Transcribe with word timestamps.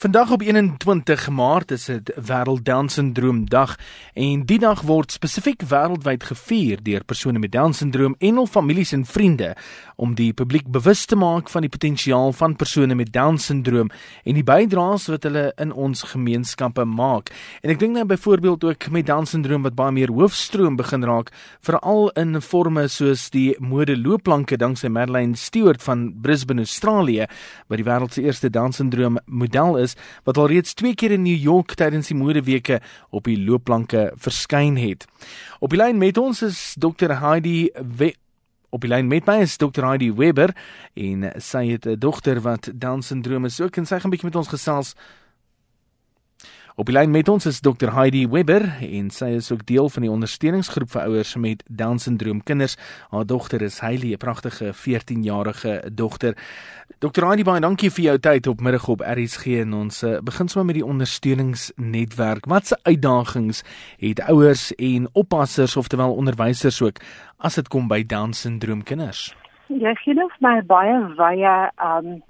Vandag 0.00 0.30
op 0.30 0.40
21 0.40 1.28
Maart 1.28 1.70
is 1.70 1.84
dit 1.84 2.12
Wêreld 2.16 2.62
Down 2.64 2.86
Syndroom 2.88 3.42
Dag 3.48 3.74
en 4.14 4.46
die 4.48 4.56
dag 4.58 4.80
word 4.88 5.12
spesifiek 5.12 5.60
wêreldwyd 5.68 6.22
gevier 6.24 6.80
deur 6.80 7.04
persone 7.04 7.36
met 7.38 7.52
Down 7.52 7.76
syndroom 7.76 8.14
en 8.16 8.38
hul 8.40 8.48
families 8.48 8.94
en 8.96 9.04
vriende 9.04 9.50
om 10.00 10.14
die 10.16 10.32
publiek 10.32 10.70
bewus 10.72 11.02
te 11.04 11.18
maak 11.20 11.52
van 11.52 11.66
die 11.66 11.72
potensiaal 11.74 12.32
van 12.32 12.54
persone 12.56 12.96
met 12.96 13.12
Down 13.12 13.36
syndroom 13.36 13.90
en 14.24 14.38
die 14.38 14.44
bydraes 14.48 15.04
wat 15.12 15.26
hulle 15.28 15.42
in 15.60 15.76
ons 15.76 16.06
gemeenskappe 16.14 16.88
maak. 16.88 17.28
En 17.60 17.68
ek 17.74 17.82
dink 17.84 17.98
nou 17.98 18.06
byvoorbeeld 18.08 18.64
ook 18.70 18.88
met 18.96 19.04
Down 19.12 19.28
syndroom 19.28 19.68
wat 19.68 19.76
baie 19.76 19.92
meer 19.92 20.14
hoofstroom 20.16 20.80
begin 20.80 21.04
raak, 21.04 21.28
veral 21.60 22.08
in 22.16 22.40
forme 22.40 22.86
soos 22.88 23.26
die 23.36 23.52
mode 23.60 23.98
loopplanke 24.00 24.56
danksy 24.56 24.88
Madeleine 24.88 25.36
Stewart 25.36 25.84
van 25.84 26.08
Brisbane, 26.24 26.64
Australië, 26.64 27.28
wat 27.68 27.84
die 27.84 27.88
wêreld 27.92 28.16
se 28.16 28.24
eerste 28.24 28.48
Down 28.48 28.72
syndroom 28.72 29.20
model 29.28 29.76
is 29.76 29.89
wat 30.24 30.36
al 30.36 30.46
reeds 30.46 30.74
twee 30.74 30.94
keer 30.94 31.10
in 31.10 31.22
New 31.22 31.36
York 31.36 31.74
tydens 31.74 32.08
die 32.08 32.16
modeweke 32.16 32.80
op 33.10 33.24
die 33.24 33.38
loopplanke 33.38 34.12
verskyn 34.16 34.76
het. 34.76 35.06
Op 35.60 35.70
die 35.70 35.78
lyn 35.78 35.98
met 35.98 36.18
ons 36.18 36.42
is 36.42 36.74
Dr 36.78 37.20
Heidi 37.20 37.70
We 37.96 38.14
Op 38.70 38.84
die 38.86 38.90
lyn 38.90 39.08
met 39.10 39.26
my 39.26 39.40
is 39.42 39.56
Dr 39.58 39.82
Heidi 39.82 40.12
Weber 40.14 40.52
en 40.94 41.26
sy 41.42 41.64
het 41.72 41.86
'n 41.86 41.98
dogter 41.98 42.40
wat 42.40 42.70
Down 42.74 43.00
syndroom 43.02 43.44
is. 43.44 43.60
Ook 43.60 43.76
en 43.76 43.86
sy 43.86 43.98
gaan 43.98 44.06
'n 44.06 44.10
bietjie 44.10 44.30
met 44.30 44.36
ons 44.36 44.48
gesels 44.48 44.94
Op 46.80 46.88
die 46.88 46.94
lyn 46.96 47.10
met 47.12 47.28
ons 47.28 47.44
is 47.44 47.58
Dr 47.60 47.90
Heidi 47.92 48.22
Webber 48.32 48.62
en 48.80 49.10
sy 49.12 49.34
is 49.36 49.50
ook 49.52 49.66
deel 49.68 49.90
van 49.92 50.04
die 50.06 50.10
ondersteuningsgroep 50.10 50.88
vir 50.94 51.02
ouers 51.02 51.34
met 51.36 51.60
Down 51.68 51.98
syndroom 52.00 52.38
kinders. 52.40 52.78
Haar 53.10 53.26
dogter 53.28 53.60
is 53.60 53.82
Hailey, 53.84 54.14
'n 54.14 54.16
pragtige 54.16 54.72
14-jarige 54.72 55.92
dogter. 55.92 56.32
Dr 56.98 57.26
Heidi, 57.26 57.44
baie 57.44 57.60
dankie 57.60 57.90
vir 57.90 58.04
jou 58.04 58.18
tyd 58.18 58.46
op 58.46 58.60
middag 58.60 58.88
op 58.88 59.04
RSG 59.04 59.60
en 59.60 59.74
ons 59.74 60.02
uh, 60.02 60.20
begin 60.24 60.48
sommer 60.48 60.66
met 60.72 60.80
die 60.80 60.88
ondersteuningsnetwerk. 60.92 62.46
Watse 62.46 62.78
uitdagings 62.82 63.62
het 63.98 64.20
ouers 64.20 64.74
en 64.74 65.08
oppassers 65.12 65.76
oftewel 65.76 66.14
onderwysers 66.14 66.82
ook 66.82 66.96
as 67.36 67.54
dit 67.54 67.68
kom 67.68 67.88
by 67.88 68.06
Down 68.06 68.32
syndroom 68.32 68.82
kinders? 68.82 69.36
Ja, 69.68 69.90
ek 69.90 70.00
het 70.04 70.40
my 70.40 70.62
baie 70.64 71.14
baie 71.14 71.70
um 71.76 72.22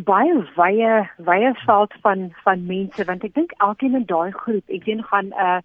'n 0.00 0.04
baie 0.04 0.34
wye 0.56 0.92
wye 1.28 1.52
veld 1.66 1.94
van 2.02 2.20
van 2.44 2.66
mense 2.66 3.04
want 3.04 3.24
ek 3.24 3.34
dink 3.34 3.52
elkeen 3.66 3.98
in 3.98 4.06
daai 4.12 4.30
groep 4.42 4.72
ek 4.76 4.86
sien 4.88 5.02
gaan 5.10 5.28
'n 5.28 5.42
uh, 5.46 5.60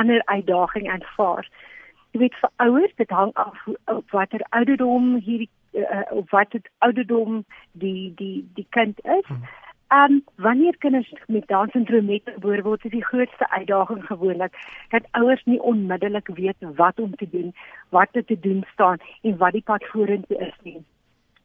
ander 0.00 0.22
uitdaging 0.24 0.88
aanvaar. 0.94 1.48
Jy 2.12 2.20
weet 2.20 2.38
vir 2.40 2.50
ouers 2.66 2.94
dit 3.02 3.10
hang 3.18 3.32
af 3.34 3.66
op 3.96 4.10
watter 4.16 4.44
ouderdom 4.58 5.14
hierdie 5.28 5.50
uh, 5.72 6.06
op 6.20 6.30
watter 6.30 6.60
ouderdom 6.88 7.44
die 7.72 8.12
die 8.22 8.48
die 8.54 8.66
kind 8.78 9.04
is. 9.18 9.28
Hmm. 9.28 9.44
Um 9.98 10.24
wanneer 10.46 10.76
kinders 10.78 11.12
met 11.26 11.46
Down 11.48 11.70
syndroom 11.70 12.06
met 12.06 12.34
gebore 12.34 12.62
word, 12.62 12.84
is 12.84 12.90
die 12.90 13.04
grootste 13.04 13.50
uitdaging 13.50 14.02
gewoonlik 14.06 14.58
dat 14.90 15.08
ouers 15.10 15.44
nie 15.44 15.62
onmiddellik 15.62 16.28
weet 16.40 16.68
wat 16.82 17.00
om 17.00 17.14
te 17.16 17.28
doen, 17.30 17.54
wat 17.88 18.08
te 18.12 18.40
doen 18.40 18.64
staan 18.72 18.98
en 19.22 19.36
wat 19.36 19.52
die 19.52 19.66
pad 19.72 19.84
vorentoe 19.92 20.38
is 20.48 20.60
nie 20.62 20.82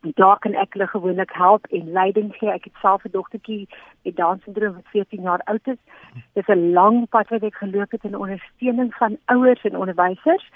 daar 0.02 0.40
kan 0.40 0.54
ek 0.54 0.74
hulle 0.74 0.88
gewoonlik 0.88 1.32
help 1.34 1.66
en 1.70 1.92
leiding 1.92 2.34
gee. 2.36 2.50
Ek 2.50 2.64
het 2.64 2.74
self 2.82 3.04
'n 3.06 3.12
dogtertjie 3.12 3.68
met 4.04 4.16
Down 4.16 4.42
syndroom 4.44 4.74
wat 4.74 4.92
14 4.94 5.22
jaar 5.22 5.42
oud 5.44 5.68
is. 5.68 5.78
Dit 6.34 6.48
is 6.48 6.56
'n 6.56 6.74
lang 6.74 7.10
pad 7.10 7.30
wat 7.30 7.44
ek 7.44 7.56
geloop 7.56 7.92
het 7.92 8.04
in 8.04 8.18
ondersteuning 8.18 8.94
van 8.94 9.18
ouers 9.26 9.64
en 9.64 9.78
onderwysers. 9.78 10.50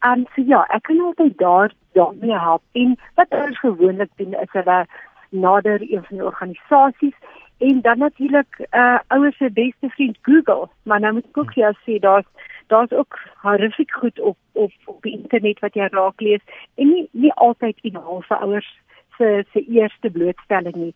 En 0.00 0.26
so 0.34 0.42
ja, 0.42 0.66
ek 0.68 0.82
kan 0.82 1.00
altyd 1.00 1.38
daar 1.38 1.72
daarmee 1.92 2.38
help. 2.38 2.62
En 2.72 2.98
wat 3.14 3.28
ouers 3.28 3.58
gewoonlik 3.58 4.10
doen 4.16 4.34
is 4.34 4.52
hulle 4.52 4.86
nader 5.28 5.80
een 5.80 6.04
van 6.04 6.16
die 6.16 6.26
organisasies 6.26 7.14
en 7.58 7.80
dan 7.80 7.98
natuurlik 7.98 8.66
uh 8.70 8.98
ouers 9.06 9.36
se 9.36 9.50
beste 9.50 9.88
vriend 9.88 10.18
Google. 10.22 10.68
Maar 10.82 11.00
nou 11.00 11.12
moet 11.12 11.24
ek 11.24 11.38
ook 11.38 11.52
jou 11.52 11.74
sê 11.86 11.98
daar's 11.98 12.26
daar's 12.66 12.90
ook 12.90 13.18
horrifiek 13.42 13.92
goed 13.92 14.20
op 14.20 14.36
op 14.52 14.72
op 14.84 15.02
die 15.02 15.18
internet 15.18 15.58
wat 15.60 15.74
jy 15.74 15.88
raak 15.90 16.20
lees 16.20 16.42
en 16.74 16.88
nie 16.88 17.08
nie 17.12 17.32
altyd 17.32 17.78
in 17.82 17.94
halfe 17.94 18.36
ouers 18.36 18.70
se 19.16 19.44
se 19.52 19.64
eerste 19.64 20.10
blootstelling 20.10 20.74
nie. 20.74 20.94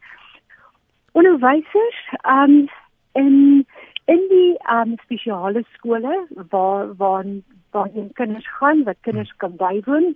Onderwysers 1.12 2.00
um 2.22 2.68
in 3.12 3.66
in 4.04 4.22
die 4.28 4.56
um 4.72 4.97
spesiale 5.02 5.64
skole 5.72 6.26
waar 6.50 6.97
waar 6.97 7.24
waar 7.70 7.88
jy 7.94 8.08
kinders 8.12 8.48
gaan 8.58 8.84
wat 8.84 8.97
kinders 9.00 9.34
kan 9.36 9.56
bywoon 9.56 10.14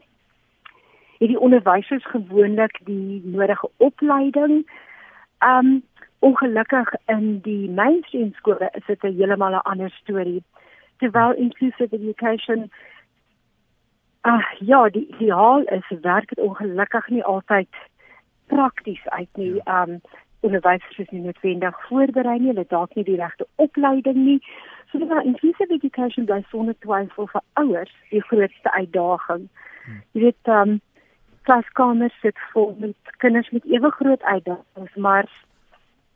het 1.23 1.31
die 1.31 1.41
onderwysers 1.41 2.07
gewoonlik 2.11 2.81
die 2.85 3.23
nodige 3.25 3.71
opleiding. 3.77 4.71
Um 5.39 5.83
ongelukkig 6.23 6.95
in 7.07 7.41
die 7.45 7.71
mainstream 7.71 8.33
skole 8.39 8.71
is 8.73 8.87
dit 8.87 9.05
'n 9.05 9.17
heeltemal 9.19 9.55
'n 9.55 9.67
ander 9.71 9.91
storie. 9.91 10.43
Terwyl 10.99 11.33
inclusive 11.35 11.91
education 11.91 12.71
Ah 14.23 14.45
ja, 14.59 14.89
die 14.89 15.07
ideaal 15.07 15.63
is 15.63 15.89
werk 16.01 16.29
dit 16.29 16.39
ongelukkig 16.39 17.09
nie 17.09 17.25
altyd 17.25 17.69
prakties 18.47 19.09
uit 19.09 19.29
nie. 19.35 19.55
Ja. 19.65 19.83
Um 19.83 20.01
onderwysers 20.41 20.99
is 20.99 21.11
nie 21.11 21.21
noodwendig 21.23 21.77
voorberei 21.87 22.39
nie, 22.39 22.49
hulle 22.51 22.65
dalk 22.69 22.95
nie 22.95 23.05
die 23.07 23.17
regte 23.17 23.47
opleiding 23.63 24.17
nie. 24.25 24.39
So 24.91 24.99
is 24.99 25.25
inclusive 25.25 25.75
education 25.75 26.27
bly 26.27 26.43
sonder 26.51 26.75
twyfel 26.79 27.29
vir 27.35 27.43
ouers 27.53 27.93
die 28.11 28.23
grootste 28.23 28.73
uitdaging. 28.73 29.49
Hmm. 29.85 30.01
Jy 30.13 30.25
weet 30.25 30.51
um 30.57 30.81
klaskamers 31.43 32.19
sit 32.23 32.39
vol 32.53 32.75
met 32.79 33.15
kinders 33.25 33.51
met 33.51 33.65
ewe 33.67 33.91
groot 33.91 34.23
uitdagings, 34.23 34.95
maar 34.95 35.31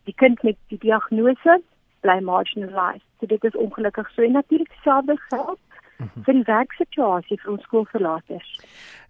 die 0.06 0.14
kind 0.14 0.42
met 0.42 0.56
die 0.72 0.78
diagnose 0.78 1.60
bly 2.00 2.20
marginalized. 2.22 3.04
So 3.20 3.26
dit 3.26 3.44
is 3.44 3.56
ongelukkig 3.56 4.10
so 4.14 4.22
en 4.22 4.32
natuurlik 4.32 4.72
selfde 4.84 5.16
geld 5.28 5.58
Mhm. 5.98 6.24
vir 6.26 6.34
die 6.34 6.44
werksituasie 6.44 7.38
vir 7.40 7.52
ons 7.52 7.62
skoolverlaters. 7.64 8.48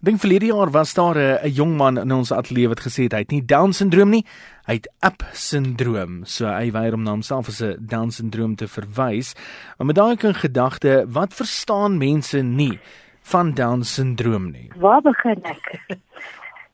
Dink 0.06 0.21
verlede 0.23 0.47
jaar 0.53 0.71
was 0.71 0.95
daar 0.95 1.19
'n 1.19 1.51
jong 1.51 1.77
man 1.77 1.99
in 1.99 2.12
ons 2.12 2.33
ateljee 2.33 2.69
wat 2.69 2.81
gesê 2.81 3.03
het 3.05 3.12
hy 3.12 3.19
het 3.19 3.31
nie 3.31 3.43
down 3.43 3.73
syndroom 3.73 4.11
nie, 4.11 4.25
hy 4.67 4.75
het 4.75 4.89
up 5.03 5.23
syndroom. 5.33 6.25
So 6.25 6.47
hy 6.47 6.71
weier 6.71 6.95
om 6.95 7.03
na 7.03 7.11
homself 7.11 7.49
as 7.49 7.61
'n 7.61 7.87
down 7.87 8.11
syndroom 8.11 8.55
te 8.55 8.69
verwys. 8.69 9.35
Maar 9.79 9.87
met 9.87 9.97
daai 9.97 10.17
gedagte, 10.17 11.06
wat 11.09 11.35
verstaan 11.35 11.99
mense 11.99 12.43
nie 12.43 12.79
van 13.23 13.53
down 13.53 13.83
syndroom 13.83 14.51
nie? 14.51 14.71
Waar 14.77 15.03
begin 15.03 15.43
ek? 15.43 15.81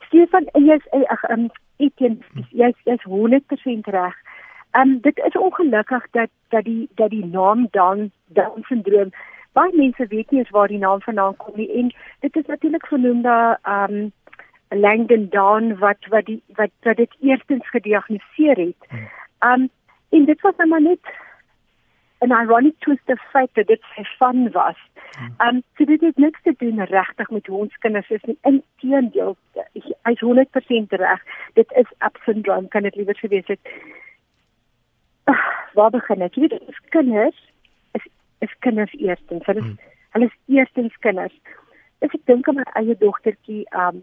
Stefan, 0.09 0.47
jy's 0.55 0.87
ag 1.09 1.31
um 1.31 1.51
Etienne, 1.83 2.47
jy's 2.51 2.79
jy's 2.89 3.05
100% 3.11 3.91
reg. 3.97 4.17
Um 4.79 5.01
dit 5.05 5.19
is 5.27 5.37
ongelukkig 5.37 6.07
dat 6.17 6.31
dat 6.55 6.65
die 6.65 6.89
dat 7.01 7.11
die 7.11 7.25
naam 7.27 7.69
down 7.71 8.11
down 8.39 8.65
syndroom 8.69 9.13
baie 9.53 9.77
mense 9.77 10.07
weet 10.09 10.31
nie 10.31 10.41
eens 10.41 10.51
waar 10.51 10.69
die 10.69 10.81
naam 10.81 11.01
vandaan 11.01 11.37
kom 11.37 11.57
nie 11.57 11.69
en 11.81 11.93
dit 12.25 12.37
is 12.37 12.47
natuurlik 12.47 12.87
vernoem 12.87 13.23
da 13.23 13.59
um 13.77 14.13
Langdon 14.73 15.29
Down 15.29 15.77
wat 15.79 16.09
wat 16.09 16.25
die 16.25 16.43
wat 16.57 16.71
wat 16.83 16.97
dit 16.97 17.17
eerstens 17.21 17.69
gediagnoseer 17.69 18.57
het. 18.57 18.89
Hmm. 18.89 19.09
Um 19.53 19.69
en 20.09 20.25
dit 20.25 20.41
was 20.41 20.57
maar 20.69 20.83
net 20.83 21.13
'n 22.23 22.33
ironic 22.33 22.79
twist 22.79 23.09
of 23.09 23.21
fate 23.31 23.53
dat 23.53 23.67
dit 23.67 23.83
sy 23.95 24.05
van 24.19 24.51
was. 24.51 24.79
Hmm. 25.19 25.35
Um 25.47 25.63
so 25.77 25.85
dit 25.85 26.01
het 26.01 26.17
niks 26.17 26.43
te 26.43 26.55
doen 26.59 26.85
regtig 26.85 27.31
met 27.31 27.47
hoe 27.47 27.59
ons 27.59 27.79
kinders 27.79 28.11
is 28.11 28.23
nie. 28.23 28.39
Inteendeel, 28.43 29.37
hy's 30.03 30.21
100% 30.21 30.93
reg. 30.93 31.23
Dit 31.55 31.73
is 31.73 31.91
up 31.99 32.19
syndrome 32.25 32.69
kan 32.69 32.83
dit 32.83 32.95
liewer 32.95 33.17
gewees 33.17 33.47
het. 33.47 33.61
Uh, 35.25 35.39
waar 35.75 35.91
begin 35.91 36.23
ek? 36.23 36.35
Jy 36.35 36.41
weet, 36.41 36.61
ons 36.61 36.81
kinders 36.89 37.51
is 38.43 38.55
kinders 38.59 38.93
eerstens. 38.93 39.47
Hulle 39.47 39.59
is 39.59 39.65
hmm. 39.65 39.79
hulle 40.11 40.25
is 40.25 40.57
eerstens 40.57 40.97
kinders. 41.07 41.35
As 42.03 42.15
ek 42.19 42.27
dink 42.31 42.49
aan 42.51 42.59
my 42.61 42.67
eie 42.81 42.97
dogtertjie, 42.99 43.63
um 43.85 44.03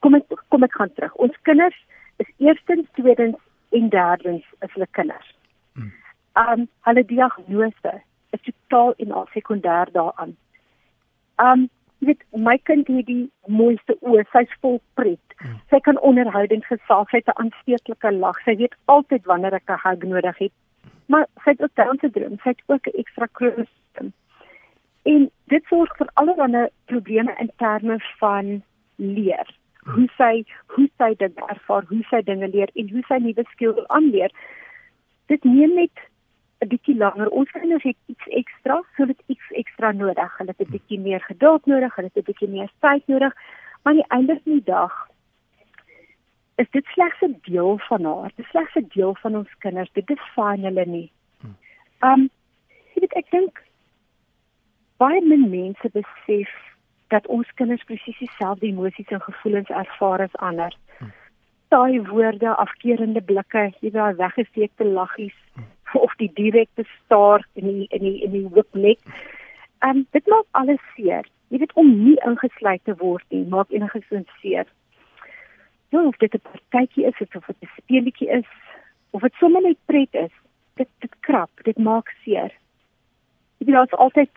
kom 0.00 0.16
ek 0.18 0.32
kom 0.52 0.64
ek 0.66 0.76
gaan 0.78 0.92
terug. 0.96 1.16
Ons 1.26 1.36
kinders 1.48 1.76
is 2.22 2.30
eerstens, 2.38 2.88
tweedens 2.98 3.38
en 3.76 3.90
derdens 3.92 4.46
is 4.64 4.72
hulle 4.76 4.88
kinders. 4.98 5.34
Hmm. 5.76 5.92
Um 6.40 6.68
hulle 6.88 7.04
diagnose 7.04 7.92
is 8.36 8.40
totaal 8.46 8.94
en 8.98 9.12
al 9.12 9.28
sekondêr 9.34 9.92
daaraan. 9.92 10.36
Um 11.36 11.68
weet 11.98 12.22
my 12.32 12.56
kind 12.64 12.88
het 12.88 13.06
die 13.06 13.30
mooiste 13.46 13.96
oë, 14.00 14.24
sy's 14.32 14.52
vol 14.60 14.80
pret. 14.94 15.36
Hmm. 15.36 15.60
Sy 15.70 15.80
kan 15.84 16.00
onderhoudend 16.00 16.64
gesels, 16.64 17.10
sy 17.10 17.20
het 17.20 17.28
'n 17.28 17.40
aansteeklike 17.42 18.12
lag. 18.12 18.40
Sy 18.44 18.56
weet 18.56 18.76
altyd 18.84 19.24
wanneer 19.24 19.54
ek 19.54 19.68
'n 19.68 19.82
hug 19.84 20.02
nodig 20.02 20.38
het 20.38 20.52
maar 21.10 21.26
sy 21.44 21.50
het 21.50 21.62
ook 21.62 21.74
Down 21.74 21.98
syndroom, 22.00 22.38
sy 22.42 22.52
het 22.54 22.62
ook 22.66 22.86
'n 22.86 22.98
ekstra 23.02 23.26
kroonsiekte. 23.38 24.04
En 25.02 25.30
dit 25.44 25.64
sorg 25.64 25.96
vir 25.96 26.08
allerlei 26.14 26.68
probleme 26.84 27.34
in 27.38 27.50
terme 27.56 27.96
van 28.18 28.62
leer. 28.96 29.48
Hoe 29.78 30.08
sy 30.16 30.44
hoe 30.66 30.88
sy 30.98 31.14
dit 31.16 31.34
ervaar, 31.48 31.84
hoe 31.88 32.02
sy 32.10 32.22
dinge 32.22 32.48
leer 32.48 32.70
en 32.74 32.90
hoe 32.90 33.02
sy 33.08 33.18
nuwe 33.18 33.44
skills 33.50 33.86
aanleer. 33.86 34.30
Dit 35.26 35.44
neem 35.44 35.74
net 35.74 35.96
'n 36.60 36.68
bietjie 36.68 36.96
langer. 36.96 37.28
Ons 37.28 37.50
kinders 37.50 37.82
het 37.82 37.96
iets 38.06 38.26
ekstra, 38.40 38.82
so 38.96 39.06
dit 39.06 39.22
iets 39.26 39.50
ekstra 39.50 39.92
nodig. 39.92 40.36
Hulle 40.38 40.54
het 40.56 40.66
'n 40.66 40.72
bietjie 40.72 41.00
meer 41.00 41.20
geduld 41.20 41.66
nodig, 41.66 41.94
hulle 41.94 42.10
het 42.12 42.22
'n 42.22 42.28
bietjie 42.30 42.48
meer 42.48 42.70
tyd 42.80 43.06
nodig. 43.06 43.34
Maar 43.82 43.92
aan 43.92 44.00
die 44.00 44.10
einde 44.16 44.40
van 44.44 44.52
die 44.52 44.64
dag 44.64 45.08
is 46.56 46.70
dit 46.70 46.84
slegs 46.84 47.20
'n 47.20 47.40
deel 47.42 47.78
van 47.78 48.04
haar. 48.04 48.30
Dit 48.36 48.44
is 48.44 48.50
slegs 48.50 48.74
'n 48.74 48.90
deel 48.94 49.14
van 49.14 49.36
ons 49.36 49.58
kinders. 49.58 49.92
Dit 49.92 50.06
define 50.06 50.66
hulle 50.66 50.86
nie. 50.86 51.10
Um 52.00 52.30
jy 52.94 53.00
weet 53.00 53.12
ek 53.12 53.30
dink 53.30 53.62
baie 54.96 55.20
min 55.20 55.50
mense 55.50 55.90
besef 55.92 56.50
dat 57.08 57.26
ons 57.26 57.52
kinders 57.54 57.84
presies 57.84 58.18
dieselfde 58.18 58.66
emosies 58.66 59.08
en 59.08 59.20
gevoelens 59.20 59.68
ervaar 59.68 60.20
as 60.20 60.36
ander. 60.36 60.76
Daai 61.68 62.00
woorde, 62.02 62.56
afkeurende 62.56 63.22
blikke, 63.22 63.58
jy 63.58 63.78
weet 63.80 63.92
daai 63.92 64.14
weggesteekte 64.14 64.84
laggies 64.84 65.36
of 66.04 66.14
die 66.16 66.30
direkte 66.34 66.84
staar 67.04 67.46
in 67.54 67.66
die 67.66 67.86
in 67.88 68.02
die 68.02 68.22
in 68.22 68.30
die 68.30 68.48
hoopnek. 68.54 68.98
Um 69.80 70.06
dit 70.10 70.26
maak 70.26 70.46
alles 70.50 70.82
seer. 70.96 71.26
Jy 71.48 71.58
weet 71.58 71.72
om 71.74 72.04
nie 72.04 72.18
ingesluit 72.26 72.84
te 72.84 72.94
word 72.96 73.24
nie, 73.28 73.44
maak 73.44 73.70
enige 73.70 74.02
sin 74.08 74.26
seer 74.40 74.66
ja, 75.90 76.06
of 76.06 76.16
dit 76.16 76.34
'n 76.34 76.40
partytjie 76.40 77.06
is 77.06 77.20
of 77.34 77.46
dit 77.46 77.56
'n 77.60 77.70
speletjie 77.76 78.28
is 78.28 78.48
of 79.10 79.20
dit 79.20 79.34
sommer 79.34 79.62
net 79.62 79.76
pret 79.84 80.14
is, 80.14 80.32
dit 80.74 80.88
dit 80.98 81.14
krap, 81.20 81.50
dit 81.62 81.78
maak 81.78 82.08
seer. 82.22 82.52
Jy 83.58 83.66
weet 83.66 83.74
daar's 83.74 83.92
altyd 84.04 84.30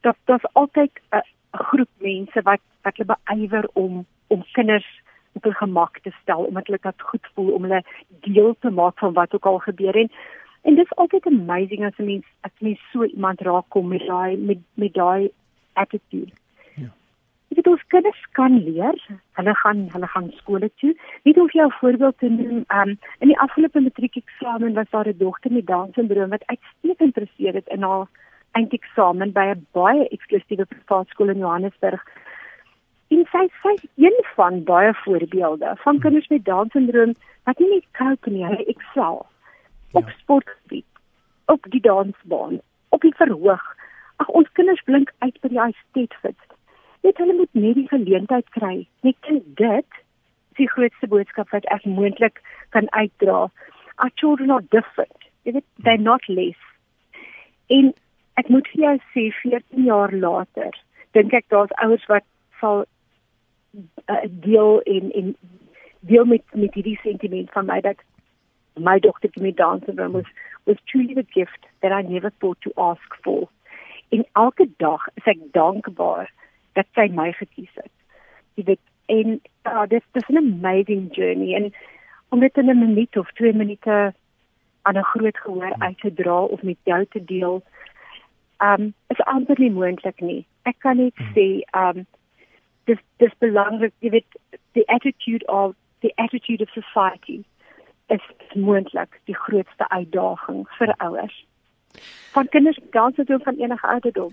dat 0.00 0.16
daar's 0.24 0.52
altyd 0.52 1.00
'n 1.10 1.22
groep 1.50 1.88
mense 1.96 2.42
wat 2.42 2.60
wat 2.82 2.96
hulle 2.96 3.16
beywer 3.24 3.68
om 3.72 4.06
om 4.26 4.44
kinders 4.52 5.00
op 5.32 5.42
hul 5.42 5.52
gemak 5.52 5.98
te 6.02 6.12
stel 6.22 6.44
omdat 6.44 6.66
hulle 6.66 6.78
dit 6.82 7.02
goed 7.02 7.26
voel 7.34 7.50
om 7.52 7.62
hulle 7.62 7.82
deel 8.20 8.56
te 8.60 8.70
maak 8.70 8.98
van 8.98 9.12
wat 9.12 9.34
ook 9.34 9.46
al 9.46 9.58
gebeur 9.58 9.96
en 9.96 10.10
en 10.62 10.74
dit 10.74 10.84
is 10.84 10.96
altyd 10.96 11.26
amazing 11.26 11.84
as 11.84 11.98
'n 11.98 12.04
mens 12.04 12.26
as 12.40 12.54
mens 12.58 12.80
so 12.92 13.04
iemand 13.04 13.40
raak 13.40 13.68
kom 13.68 13.88
met 13.88 14.06
daai 14.06 14.36
met 14.36 14.58
met 14.74 14.94
daai 14.94 15.30
attitude. 15.72 16.32
Jy 17.52 17.58
weet 17.60 17.68
ons 17.68 17.82
kinders 17.92 18.20
kan 18.32 18.54
leer. 18.64 18.96
Hulle 19.36 19.54
gaan 19.54 19.80
hulle 19.92 20.06
gaan 20.06 20.30
skole 20.36 20.70
toe. 20.80 20.94
Net 21.28 21.38
om 21.38 21.50
jou 21.52 21.66
voorbeeld 21.80 22.18
te 22.18 22.28
noem, 22.28 22.64
um 22.76 22.90
in 23.18 23.28
die 23.28 23.38
afgelope 23.38 23.80
matriekeksamen 23.80 24.72
was 24.74 24.88
daar 24.90 25.08
'n 25.08 25.18
dogter 25.18 25.52
met 25.52 25.66
Down 25.66 25.92
syndroom 25.92 26.30
wat 26.30 26.46
uitstekend 26.46 26.98
geïnteresseerd 26.98 27.54
het 27.54 27.68
in 27.68 27.82
haar 27.82 28.06
eindeksamen 28.52 29.32
by 29.32 29.44
'n 29.52 29.66
baie 29.72 30.08
eksklusiewe 30.08 30.64
privaat 30.64 31.08
skool 31.08 31.28
in 31.28 31.38
Johannesburg. 31.44 32.02
En 33.12 33.26
sy 33.32 33.44
sê 33.60 33.74
een 34.00 34.18
van 34.36 34.62
baie 34.68 34.94
voorbeelde 35.04 35.74
van 35.84 36.00
kinders 36.00 36.28
met 36.32 36.44
Down 36.44 36.72
syndroom 36.72 37.14
wat 37.44 37.58
nie 37.58 37.68
net 37.74 37.88
cope 37.98 38.30
nie, 38.30 38.44
hulle 38.46 38.64
excel 38.72 39.26
op 39.92 40.08
ja. 40.08 40.14
sportgebied, 40.20 40.88
op 41.52 41.66
die 41.74 41.82
dansbaan, 41.84 42.60
op 42.88 43.04
die 43.04 43.14
verhoog. 43.18 43.64
Ag 44.16 44.28
ons 44.28 44.48
kinders 44.56 44.80
blink 44.88 45.12
uit 45.18 45.36
by 45.42 45.50
die 45.52 45.76
State 45.82 46.16
net 47.02 47.18
hulle 47.18 47.34
moet 47.34 47.50
net 47.52 47.74
die 47.74 47.88
geleentheid 47.90 48.48
kry. 48.56 48.74
Net 49.06 49.16
dit 49.26 49.98
is 49.98 50.58
die 50.60 50.68
grootste 50.70 51.08
boodskap 51.10 51.50
wat 51.54 51.66
ek 51.74 51.84
moontlik 51.88 52.40
kan 52.74 52.88
uitdra. 52.94 53.48
Our 53.96 54.12
children 54.14 54.50
are 54.50 54.64
different. 54.70 55.28
Jy 55.42 55.56
weet, 55.58 55.66
they're 55.82 55.98
not 56.00 56.26
less. 56.28 56.60
En 57.66 57.90
ek 58.40 58.48
moet 58.48 58.68
vir 58.72 58.84
jou 58.84 58.94
sê 59.14 59.24
14 59.42 59.86
jaar 59.88 60.14
later, 60.14 60.70
dink 61.16 61.34
ek 61.34 61.48
daar's 61.52 61.74
ouers 61.82 62.04
wat 62.12 62.26
sal 62.60 62.84
uh, 64.06 64.16
deel 64.30 64.80
in 64.80 65.12
in 65.12 65.36
deel 66.00 66.24
met 66.24 66.42
met 66.52 66.74
hierdie 66.74 66.98
sentiment 67.02 67.50
van 67.50 67.66
my 67.66 67.80
dat 67.80 67.96
my 68.74 68.98
dogter 68.98 69.30
met 69.34 69.56
Down 69.56 69.82
syndrome 69.84 70.12
was 70.12 70.30
was 70.64 70.76
truly 70.84 71.14
the 71.14 71.26
gift 71.28 71.66
that 71.80 71.92
I 71.92 72.02
never 72.08 72.30
thought 72.38 72.60
to 72.60 72.70
ask 72.74 73.16
for. 73.22 73.48
En 74.08 74.26
elke 74.32 74.68
dag 74.76 75.06
is 75.14 75.24
ek 75.24 75.38
dankbaar 75.52 76.32
dat 76.72 76.86
sy 76.94 77.08
my 77.12 77.32
gekies 77.32 77.72
het. 77.74 77.92
Jy 78.54 78.64
weet 78.64 78.80
en 79.06 79.40
uh, 79.66 79.86
dit 79.88 80.02
is 80.12 80.28
'n 80.28 80.36
amazing 80.36 81.14
journey 81.14 81.54
en 81.54 81.72
om 82.28 82.40
dit 82.40 82.56
in 82.56 82.70
'n 82.70 82.78
minuut 82.78 83.16
of 83.16 83.32
2 83.32 83.52
minute 83.52 84.14
aan 84.82 84.98
'n 84.98 85.10
groot 85.14 85.38
gehoor 85.38 85.74
uit 85.78 85.98
te 86.00 86.12
dra 86.14 86.42
of 86.42 86.62
met 86.62 86.78
jou 86.82 87.06
te 87.10 87.24
deel, 87.24 87.62
um 88.58 88.94
is 89.06 89.20
amper 89.20 89.58
nie 89.58 89.70
moontlik 89.70 90.20
nie. 90.20 90.46
Ek 90.62 90.78
kan 90.78 90.96
net 90.96 91.16
hmm. 91.16 91.32
sê 91.34 91.46
um 91.76 92.06
dis 92.84 92.98
dis 93.16 93.34
belangrik, 93.38 93.94
jy 94.00 94.10
weet 94.10 94.38
the 94.72 94.84
attitude 94.86 95.46
of 95.48 95.74
the 96.00 96.12
attitude 96.16 96.62
of 96.62 96.68
society 96.74 97.42
is 98.06 98.24
moontlik 98.54 99.20
die 99.30 99.36
grootste 99.36 99.88
uitdaging 99.88 100.66
vir 100.78 100.94
ouers 100.98 101.44
van 102.32 102.48
kinders 102.48 102.78
dans 102.90 103.16
het 103.16 103.30
ook 103.30 103.42
van 103.42 103.54
enige 103.54 103.86
ouderdom. 103.86 104.32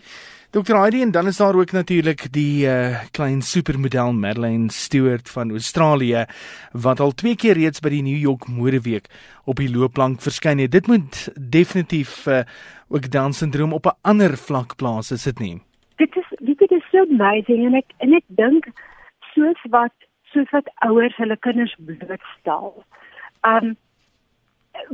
Dr. 0.49 0.75
Heidi 0.75 1.01
en 1.01 1.11
dan 1.11 1.27
is 1.27 1.37
daar 1.37 1.55
ook 1.55 1.71
natuurlik 1.71 2.31
die 2.31 2.65
uh, 2.65 2.99
klein 3.11 3.41
supermodel 3.41 4.13
Madeleine 4.13 4.71
Stewart 4.71 5.29
van 5.29 5.51
Australië 5.51 6.25
wat 6.71 6.99
al 6.99 7.11
twee 7.11 7.35
keer 7.35 7.53
reeds 7.53 7.79
by 7.79 7.89
die 7.89 8.01
New 8.01 8.17
York 8.17 8.47
Modeweek 8.47 9.09
op 9.43 9.55
die 9.55 9.69
loopplank 9.75 10.21
verskyn 10.21 10.59
het. 10.59 10.71
Dit 10.71 10.87
moet 10.87 11.27
definitief 11.49 12.25
uh, 12.25 12.39
ook 12.87 13.11
Down 13.11 13.31
syndroom 13.31 13.73
op 13.73 13.85
'n 13.85 13.97
ander 14.01 14.37
vlak 14.37 14.75
plaas, 14.75 15.11
is 15.11 15.23
dit 15.23 15.39
nie? 15.39 15.61
Dit 15.95 16.13
dit 16.13 16.23
is 16.23 16.28
so 16.91 17.03
amazing 17.05 17.65
en 17.65 17.77
ek 17.79 17.93
en 18.05 18.15
ek 18.17 18.25
dink 18.41 18.69
soos 19.33 19.61
wat 19.75 19.93
soos 20.33 20.49
wat 20.55 20.69
ouers 20.85 21.15
hulle 21.21 21.37
kinders 21.45 21.75
blootstel. 21.79 22.73
Um 23.47 23.75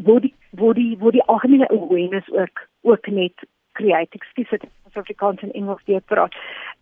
word 0.08 0.28
die 0.28 0.34
word 0.62 0.80
die 0.80 0.96
word 1.02 1.18
die 1.18 1.28
algemene 1.32 1.70
awareness 1.70 2.30
ook 2.34 2.66
ook 2.92 3.08
net 3.08 3.48
create 3.80 4.18
ekskuus 4.20 4.54
dit 4.56 4.64
is 4.64 5.00
Afrikaans 5.02 5.44
en 5.44 5.54
Engels 5.54 5.84
die 5.90 6.00
praat. 6.12 6.36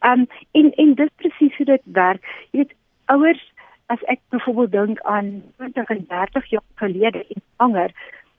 Um 0.06 0.28
en 0.52 0.72
en 0.86 0.96
dit 1.02 1.16
presies 1.22 1.58
hoe 1.58 1.70
dit 1.74 1.92
werk. 2.00 2.34
Jy 2.52 2.64
weet 2.64 2.76
ouers 3.14 3.44
as 3.92 4.04
ek 4.12 4.22
byvoorbeeld 4.34 4.72
dink 4.72 5.02
aan 5.02 5.42
20 5.58 5.90
en 5.96 6.06
30 6.08 6.46
jaar 6.56 6.70
gelede 6.82 7.26
in 7.28 7.42
anger 7.56 7.92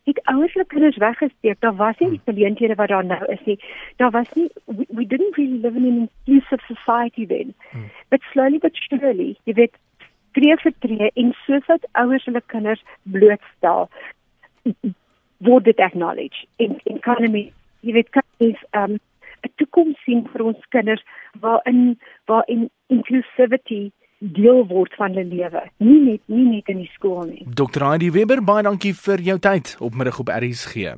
het 0.05 0.21
ouers 0.29 0.53
hulle 0.53 0.67
kinders 0.67 0.97
weggesteek. 0.97 1.61
Daar 1.61 1.77
was 1.77 1.99
nie 1.99 2.11
die 2.11 2.21
geleenthede 2.25 2.75
wat 2.75 2.89
daar 2.89 3.05
nou 3.05 3.25
is 3.33 3.45
nie. 3.45 3.59
Daar 3.97 4.11
was 4.11 4.33
nie 4.35 4.51
we, 4.65 4.87
we 4.89 5.07
didn't 5.07 5.37
really 5.37 5.61
live 5.61 5.77
in 5.77 5.85
an 5.85 6.09
inclusive 6.25 6.63
society 6.67 7.27
then. 7.27 7.55
Hmm. 7.71 7.91
But 8.09 8.21
slowly 8.33 8.59
but 8.59 8.77
surely, 8.77 9.37
jy 9.45 9.57
weet 9.61 9.81
tree 10.35 10.57
vir 10.63 10.75
tree 10.85 11.11
en 11.15 11.33
soos 11.45 11.67
wat 11.71 11.87
ouers 12.03 12.25
hulle 12.29 12.43
kinders 12.53 12.83
blootstel 13.17 13.89
word 15.49 15.65
dit 15.69 15.83
acknowledge 15.87 16.47
in 16.65 16.79
in 16.85 16.97
economy 17.01 17.45
jy 17.87 17.97
weet 17.99 18.11
kan 18.17 18.27
is 18.49 18.61
um 18.81 18.97
'n 19.45 19.53
toekoms 19.61 20.01
sien 20.05 20.25
vir 20.33 20.47
ons 20.51 20.71
kinders 20.77 21.05
waarin 21.45 21.83
waarin 22.31 22.71
inclusivity 22.97 23.83
deel 24.33 24.65
word 24.71 24.95
van 24.99 25.13
hulle 25.13 25.29
lewe 25.29 25.65
nie 25.85 26.01
net 26.11 26.23
nie 26.27 26.47
net 26.49 26.71
in 26.73 26.85
die 26.85 26.91
skool 26.95 27.25
nie 27.29 27.45
Dr. 27.45 27.85
Heidi 27.89 28.11
Weber 28.15 28.43
baie 28.45 28.65
dankie 28.67 28.95
vir 28.97 29.21
jou 29.21 29.39
tyd 29.39 29.77
op 29.81 29.99
middag 29.99 30.21
op 30.23 30.33
RSG 30.33 30.95